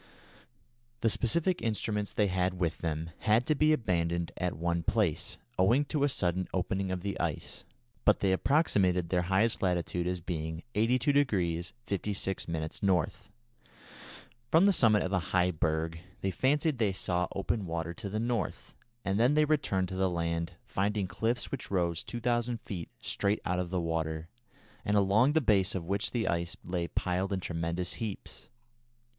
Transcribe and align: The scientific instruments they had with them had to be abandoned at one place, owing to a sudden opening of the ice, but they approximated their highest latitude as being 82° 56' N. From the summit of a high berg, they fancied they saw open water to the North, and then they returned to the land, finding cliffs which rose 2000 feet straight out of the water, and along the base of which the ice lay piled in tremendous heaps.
The 1.01 1.11
scientific 1.11 1.61
instruments 1.61 2.11
they 2.11 2.25
had 2.25 2.55
with 2.59 2.79
them 2.79 3.11
had 3.19 3.45
to 3.45 3.53
be 3.53 3.71
abandoned 3.71 4.31
at 4.35 4.57
one 4.57 4.81
place, 4.81 5.37
owing 5.59 5.85
to 5.85 6.03
a 6.03 6.09
sudden 6.09 6.47
opening 6.51 6.89
of 6.91 7.01
the 7.01 7.19
ice, 7.19 7.63
but 8.03 8.19
they 8.19 8.31
approximated 8.31 9.09
their 9.09 9.21
highest 9.21 9.61
latitude 9.61 10.07
as 10.07 10.19
being 10.19 10.63
82° 10.73 11.71
56' 11.85 12.49
N. 12.49 12.69
From 14.49 14.65
the 14.65 14.73
summit 14.73 15.03
of 15.03 15.13
a 15.13 15.19
high 15.35 15.51
berg, 15.51 16.01
they 16.21 16.31
fancied 16.31 16.79
they 16.79 16.93
saw 16.93 17.27
open 17.35 17.67
water 17.67 17.93
to 17.93 18.09
the 18.09 18.19
North, 18.19 18.73
and 19.05 19.19
then 19.19 19.35
they 19.35 19.45
returned 19.45 19.89
to 19.89 19.95
the 19.95 20.09
land, 20.09 20.53
finding 20.65 21.07
cliffs 21.07 21.51
which 21.51 21.69
rose 21.69 22.03
2000 22.03 22.59
feet 22.59 22.89
straight 23.01 23.39
out 23.45 23.59
of 23.59 23.69
the 23.69 23.79
water, 23.79 24.29
and 24.83 24.97
along 24.97 25.33
the 25.33 25.41
base 25.41 25.75
of 25.75 25.85
which 25.85 26.09
the 26.09 26.27
ice 26.27 26.57
lay 26.63 26.87
piled 26.87 27.31
in 27.31 27.39
tremendous 27.39 27.93
heaps. 28.01 28.49